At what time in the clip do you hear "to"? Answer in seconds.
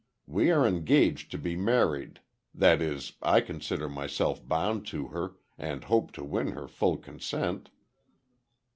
1.29-1.37, 4.87-5.09, 6.13-6.23